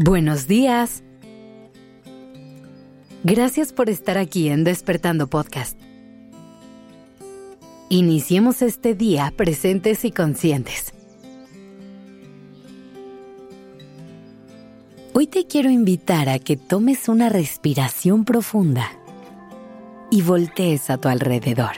Buenos 0.00 0.46
días. 0.46 1.02
Gracias 3.24 3.72
por 3.72 3.90
estar 3.90 4.16
aquí 4.16 4.48
en 4.48 4.62
Despertando 4.62 5.26
Podcast. 5.26 5.76
Iniciemos 7.88 8.62
este 8.62 8.94
día 8.94 9.32
presentes 9.36 10.04
y 10.04 10.12
conscientes. 10.12 10.94
Hoy 15.14 15.26
te 15.26 15.48
quiero 15.48 15.68
invitar 15.68 16.28
a 16.28 16.38
que 16.38 16.56
tomes 16.56 17.08
una 17.08 17.28
respiración 17.28 18.24
profunda 18.24 18.92
y 20.12 20.22
voltees 20.22 20.90
a 20.90 20.98
tu 20.98 21.08
alrededor. 21.08 21.72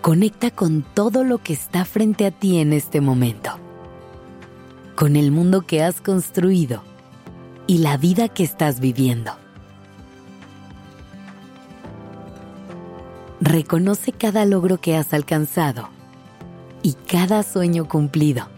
Conecta 0.00 0.50
con 0.50 0.82
todo 0.94 1.24
lo 1.24 1.36
que 1.36 1.52
está 1.52 1.84
frente 1.84 2.24
a 2.24 2.30
ti 2.30 2.56
en 2.56 2.72
este 2.72 3.02
momento 3.02 3.67
con 4.98 5.14
el 5.14 5.30
mundo 5.30 5.60
que 5.60 5.84
has 5.84 6.00
construido 6.00 6.82
y 7.68 7.78
la 7.78 7.96
vida 7.96 8.28
que 8.28 8.42
estás 8.42 8.80
viviendo. 8.80 9.30
Reconoce 13.40 14.10
cada 14.10 14.44
logro 14.44 14.78
que 14.80 14.96
has 14.96 15.14
alcanzado 15.14 15.88
y 16.82 16.94
cada 16.94 17.44
sueño 17.44 17.86
cumplido, 17.86 18.48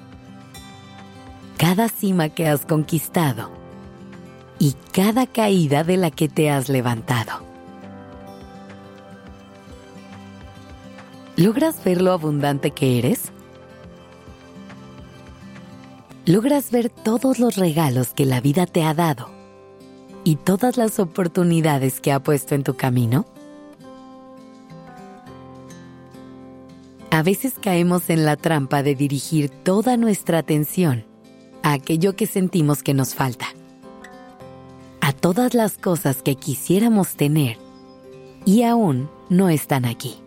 cada 1.59 1.91
cima 1.91 2.31
que 2.31 2.49
has 2.49 2.65
conquistado 2.65 3.51
y 4.59 4.77
cada 4.95 5.27
caída 5.27 5.85
de 5.85 5.99
la 5.99 6.11
que 6.11 6.31
te 6.31 6.49
has 6.49 6.71
levantado. 6.71 7.45
¿Logras 11.37 11.85
ver 11.85 12.01
lo 12.01 12.13
abundante 12.13 12.71
que 12.71 12.99
eres? 12.99 13.31
Logras 16.27 16.71
ver 16.71 16.91
todos 16.91 17.39
los 17.39 17.57
regalos 17.57 18.15
que 18.15 18.27
la 18.27 18.41
vida 18.41 18.67
te 18.67 18.85
ha 18.85 18.95
dado 18.95 19.31
y 20.25 20.37
todas 20.37 20.77
las 20.77 20.99
oportunidades 20.99 22.01
que 22.01 22.13
ha 22.13 22.23
puesto 22.23 22.55
en 22.55 22.63
tu 22.63 22.75
camino? 22.75 23.27
A 27.11 27.23
veces 27.23 27.55
caemos 27.61 28.09
en 28.09 28.25
la 28.25 28.37
trampa 28.37 28.83
de 28.83 28.95
dirigir 28.95 29.51
toda 29.51 29.97
nuestra 29.97 30.39
atención 30.39 31.05
a 31.63 31.73
aquello 31.73 32.15
que 32.15 32.27
sentimos 32.27 32.83
que 32.83 32.95
nos 32.95 33.15
falta, 33.15 33.47
a 35.01 35.13
todas 35.13 35.55
las 35.55 35.77
cosas 35.77 36.23
que 36.23 36.37
quisiéramos 36.37 37.17
tener 37.17 37.59
y 38.45 38.63
aún 38.63 39.11
no 39.29 39.49
están 39.49 39.85
aquí. 39.85 40.19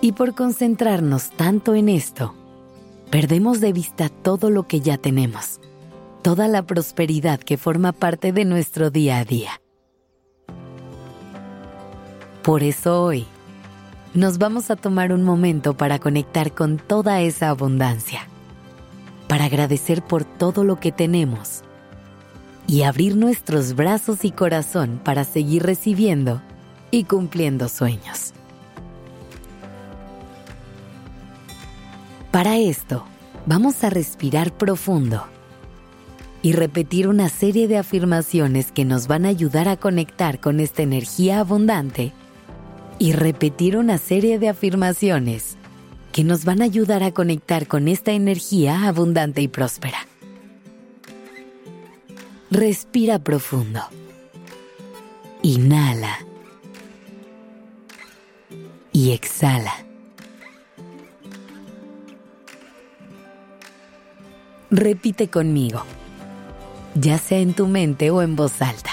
Y 0.00 0.12
por 0.12 0.34
concentrarnos 0.34 1.30
tanto 1.30 1.74
en 1.74 1.88
esto, 1.88 2.34
perdemos 3.10 3.60
de 3.60 3.72
vista 3.72 4.08
todo 4.08 4.50
lo 4.50 4.68
que 4.68 4.80
ya 4.80 4.96
tenemos, 4.96 5.60
toda 6.22 6.46
la 6.46 6.62
prosperidad 6.62 7.40
que 7.40 7.58
forma 7.58 7.92
parte 7.92 8.32
de 8.32 8.44
nuestro 8.44 8.90
día 8.90 9.18
a 9.18 9.24
día. 9.24 9.60
Por 12.42 12.62
eso 12.62 13.02
hoy 13.02 13.26
nos 14.14 14.38
vamos 14.38 14.70
a 14.70 14.76
tomar 14.76 15.12
un 15.12 15.24
momento 15.24 15.76
para 15.76 15.98
conectar 15.98 16.52
con 16.52 16.78
toda 16.78 17.20
esa 17.20 17.50
abundancia, 17.50 18.20
para 19.28 19.46
agradecer 19.46 20.02
por 20.02 20.24
todo 20.24 20.62
lo 20.62 20.78
que 20.78 20.92
tenemos 20.92 21.62
y 22.66 22.82
abrir 22.82 23.16
nuestros 23.16 23.74
brazos 23.74 24.24
y 24.24 24.30
corazón 24.30 25.00
para 25.02 25.24
seguir 25.24 25.64
recibiendo 25.64 26.40
y 26.92 27.04
cumpliendo 27.04 27.68
sueños. 27.68 28.32
Para 32.30 32.58
esto, 32.58 33.04
vamos 33.46 33.82
a 33.84 33.90
respirar 33.90 34.52
profundo 34.56 35.26
y 36.42 36.52
repetir 36.52 37.08
una 37.08 37.28
serie 37.28 37.68
de 37.68 37.76
afirmaciones 37.76 38.72
que 38.72 38.84
nos 38.84 39.06
van 39.06 39.26
a 39.26 39.28
ayudar 39.28 39.68
a 39.68 39.76
conectar 39.76 40.40
con 40.40 40.60
esta 40.60 40.82
energía 40.82 41.40
abundante 41.40 42.12
y 42.98 43.12
repetir 43.12 43.76
una 43.76 43.98
serie 43.98 44.38
de 44.38 44.48
afirmaciones 44.48 45.56
que 46.12 46.24
nos 46.24 46.44
van 46.44 46.60
a 46.60 46.64
ayudar 46.64 47.02
a 47.02 47.12
conectar 47.12 47.66
con 47.66 47.88
esta 47.88 48.12
energía 48.12 48.88
abundante 48.88 49.42
y 49.42 49.48
próspera. 49.48 50.06
Respira 52.50 53.18
profundo. 53.20 53.80
Inhala. 55.42 56.18
Y 58.92 59.12
exhala. 59.12 59.89
Repite 64.72 65.28
conmigo, 65.28 65.82
ya 66.94 67.18
sea 67.18 67.38
en 67.38 67.54
tu 67.54 67.66
mente 67.66 68.12
o 68.12 68.22
en 68.22 68.36
voz 68.36 68.62
alta. 68.62 68.90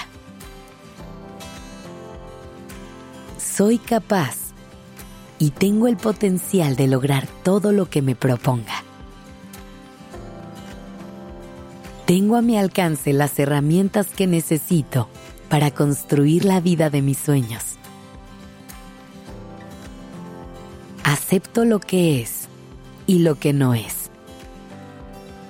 Soy 3.38 3.78
capaz 3.78 4.36
y 5.38 5.50
tengo 5.50 5.86
el 5.86 5.96
potencial 5.96 6.74
de 6.74 6.88
lograr 6.88 7.28
todo 7.44 7.70
lo 7.70 7.88
que 7.88 8.02
me 8.02 8.16
proponga. 8.16 8.82
Tengo 12.06 12.34
a 12.34 12.42
mi 12.42 12.58
alcance 12.58 13.12
las 13.12 13.38
herramientas 13.38 14.08
que 14.08 14.26
necesito 14.26 15.08
para 15.48 15.70
construir 15.70 16.44
la 16.44 16.60
vida 16.60 16.90
de 16.90 17.02
mis 17.02 17.18
sueños. 17.18 17.62
Acepto 21.04 21.64
lo 21.64 21.78
que 21.78 22.20
es 22.20 22.48
y 23.06 23.20
lo 23.20 23.36
que 23.36 23.52
no 23.52 23.74
es 23.74 23.97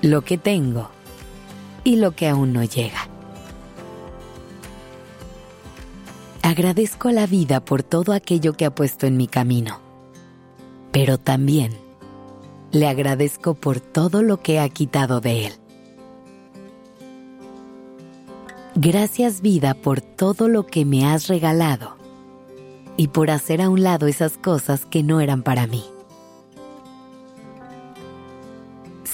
lo 0.03 0.22
que 0.22 0.38
tengo 0.38 0.91
y 1.84 1.97
lo 1.97 2.12
que 2.12 2.28
aún 2.28 2.53
no 2.53 2.62
llega. 2.64 3.09
Agradezco 6.42 7.09
a 7.09 7.12
la 7.12 7.26
vida 7.26 7.60
por 7.60 7.82
todo 7.82 8.12
aquello 8.12 8.54
que 8.54 8.64
ha 8.64 8.75
puesto 8.75 9.06
en 9.06 9.16
mi 9.16 9.26
camino, 9.26 9.81
pero 10.92 11.19
también 11.19 11.72
le 12.70 12.86
agradezco 12.86 13.54
por 13.54 13.81
todo 13.81 14.22
lo 14.22 14.41
que 14.41 14.60
ha 14.60 14.69
quitado 14.69 15.20
de 15.20 15.47
él. 15.47 15.53
Gracias 18.75 19.41
vida 19.41 19.75
por 19.75 20.00
todo 20.00 20.48
lo 20.48 20.66
que 20.66 20.84
me 20.84 21.04
has 21.04 21.26
regalado 21.26 21.97
y 22.97 23.09
por 23.09 23.30
hacer 23.30 23.60
a 23.60 23.69
un 23.69 23.82
lado 23.82 24.06
esas 24.06 24.38
cosas 24.38 24.86
que 24.86 25.03
no 25.03 25.20
eran 25.20 25.42
para 25.42 25.66
mí. 25.66 25.84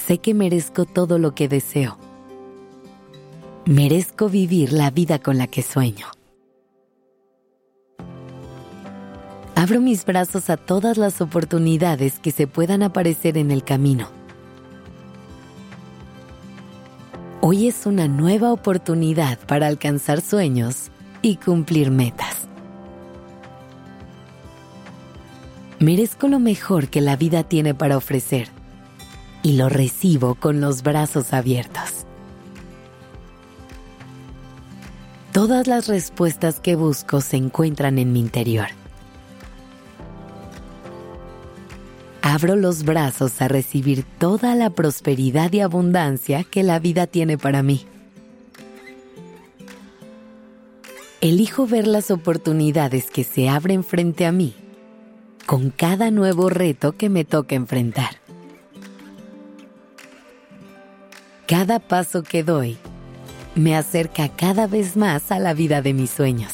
Sé 0.06 0.18
que 0.18 0.34
merezco 0.34 0.84
todo 0.84 1.18
lo 1.18 1.34
que 1.34 1.48
deseo. 1.48 1.96
Merezco 3.64 4.28
vivir 4.28 4.72
la 4.72 4.90
vida 4.90 5.18
con 5.18 5.38
la 5.38 5.46
que 5.46 5.62
sueño. 5.62 6.06
Abro 9.54 9.80
mis 9.80 10.04
brazos 10.04 10.50
a 10.50 10.58
todas 10.58 10.98
las 10.98 11.22
oportunidades 11.22 12.18
que 12.18 12.32
se 12.32 12.46
puedan 12.46 12.82
aparecer 12.82 13.38
en 13.38 13.50
el 13.50 13.64
camino. 13.64 14.08
Hoy 17.40 17.68
es 17.68 17.86
una 17.86 18.06
nueva 18.06 18.52
oportunidad 18.52 19.38
para 19.46 19.68
alcanzar 19.68 20.20
sueños 20.20 20.90
y 21.22 21.36
cumplir 21.36 21.90
metas. 21.90 22.48
Merezco 25.78 26.28
lo 26.28 26.40
mejor 26.40 26.88
que 26.88 27.00
la 27.00 27.16
vida 27.16 27.44
tiene 27.44 27.74
para 27.74 27.96
ofrecer 27.96 28.63
y 29.44 29.52
lo 29.52 29.68
recibo 29.68 30.34
con 30.34 30.60
los 30.60 30.82
brazos 30.82 31.32
abiertos. 31.34 32.06
Todas 35.32 35.66
las 35.66 35.86
respuestas 35.86 36.60
que 36.60 36.74
busco 36.74 37.20
se 37.20 37.36
encuentran 37.36 37.98
en 37.98 38.12
mi 38.12 38.20
interior. 38.20 38.68
Abro 42.22 42.56
los 42.56 42.84
brazos 42.84 43.42
a 43.42 43.48
recibir 43.48 44.04
toda 44.18 44.54
la 44.54 44.70
prosperidad 44.70 45.52
y 45.52 45.60
abundancia 45.60 46.42
que 46.42 46.62
la 46.62 46.78
vida 46.78 47.06
tiene 47.06 47.36
para 47.36 47.62
mí. 47.62 47.84
Elijo 51.20 51.66
ver 51.66 51.86
las 51.86 52.10
oportunidades 52.10 53.10
que 53.10 53.24
se 53.24 53.48
abren 53.50 53.84
frente 53.84 54.24
a 54.24 54.32
mí 54.32 54.54
con 55.44 55.68
cada 55.68 56.10
nuevo 56.10 56.48
reto 56.48 56.92
que 56.92 57.10
me 57.10 57.26
toca 57.26 57.54
enfrentar. 57.54 58.23
Cada 61.56 61.78
paso 61.78 62.24
que 62.24 62.42
doy 62.42 62.78
me 63.54 63.76
acerca 63.76 64.28
cada 64.28 64.66
vez 64.66 64.96
más 64.96 65.30
a 65.30 65.38
la 65.38 65.54
vida 65.54 65.82
de 65.82 65.94
mis 65.94 66.10
sueños. 66.10 66.52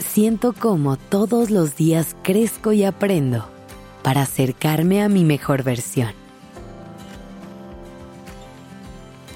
Siento 0.00 0.52
como 0.52 0.96
todos 0.96 1.50
los 1.52 1.76
días 1.76 2.16
crezco 2.24 2.72
y 2.72 2.82
aprendo 2.82 3.48
para 4.02 4.22
acercarme 4.22 5.00
a 5.00 5.08
mi 5.08 5.24
mejor 5.24 5.62
versión. 5.62 6.10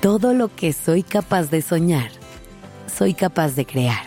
Todo 0.00 0.34
lo 0.34 0.52
que 0.52 0.72
soy 0.72 1.04
capaz 1.04 1.50
de 1.50 1.62
soñar, 1.62 2.10
soy 2.92 3.14
capaz 3.14 3.54
de 3.54 3.64
crear. 3.64 4.02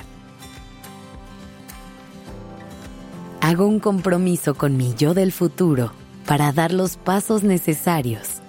Hago 3.40 3.68
un 3.68 3.80
compromiso 3.80 4.56
con 4.56 4.76
mi 4.76 4.96
yo 4.96 5.14
del 5.14 5.32
futuro 5.32 6.01
para 6.26 6.52
dar 6.52 6.72
los 6.72 6.98
pasos 6.98 7.44
necesarios 7.44 8.42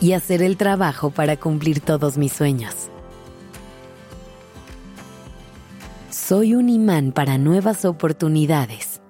y 0.00 0.12
hacer 0.12 0.42
el 0.42 0.56
trabajo 0.56 1.10
para 1.10 1.36
cumplir 1.36 1.80
todos 1.80 2.18
mis 2.18 2.32
sueños. 2.32 2.88
Soy 6.10 6.54
un 6.54 6.68
imán 6.68 7.12
para 7.12 7.38
nuevas 7.38 7.84
oportunidades 7.84 9.00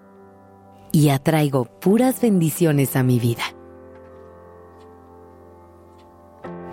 y 0.93 1.09
atraigo 1.09 1.65
puras 1.65 2.21
bendiciones 2.21 2.97
a 2.97 3.03
mi 3.03 3.19
vida. 3.19 3.43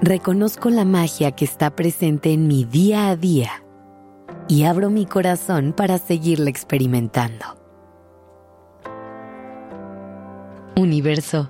Reconozco 0.01 0.69
la 0.69 0.85
magia 0.85 1.31
que 1.31 1.45
está 1.45 1.75
presente 1.75 2.31
en 2.31 2.47
mi 2.47 2.63
día 2.63 3.09
a 3.09 3.15
día 3.15 3.63
y 4.47 4.63
abro 4.63 4.89
mi 4.89 5.05
corazón 5.05 5.73
para 5.73 5.97
seguirla 5.97 6.49
experimentando. 6.49 7.58
Universo, 10.79 11.49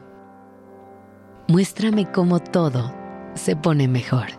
muéstrame 1.48 2.12
cómo 2.12 2.40
todo 2.40 2.94
se 3.36 3.56
pone 3.56 3.88
mejor. 3.88 4.39